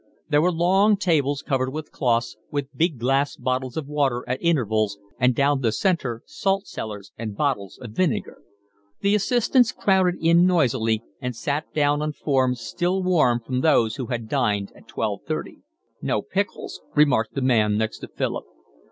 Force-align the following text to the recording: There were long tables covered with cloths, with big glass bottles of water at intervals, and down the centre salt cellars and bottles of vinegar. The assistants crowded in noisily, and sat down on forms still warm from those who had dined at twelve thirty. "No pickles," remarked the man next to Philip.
There 0.29 0.41
were 0.41 0.51
long 0.51 0.97
tables 0.97 1.43
covered 1.43 1.71
with 1.71 1.91
cloths, 1.91 2.35
with 2.49 2.75
big 2.75 2.97
glass 2.97 3.35
bottles 3.35 3.77
of 3.77 3.85
water 3.85 4.23
at 4.27 4.41
intervals, 4.41 4.97
and 5.19 5.35
down 5.35 5.61
the 5.61 5.71
centre 5.71 6.23
salt 6.25 6.65
cellars 6.65 7.11
and 7.19 7.37
bottles 7.37 7.77
of 7.79 7.91
vinegar. 7.91 8.41
The 9.01 9.13
assistants 9.13 9.71
crowded 9.71 10.15
in 10.19 10.47
noisily, 10.47 11.03
and 11.21 11.35
sat 11.35 11.71
down 11.75 12.01
on 12.01 12.13
forms 12.13 12.61
still 12.61 13.03
warm 13.03 13.41
from 13.41 13.61
those 13.61 13.97
who 13.97 14.07
had 14.07 14.27
dined 14.27 14.71
at 14.75 14.87
twelve 14.87 15.19
thirty. 15.27 15.59
"No 16.01 16.23
pickles," 16.23 16.81
remarked 16.95 17.35
the 17.35 17.43
man 17.43 17.77
next 17.77 17.99
to 17.99 18.07
Philip. 18.07 18.45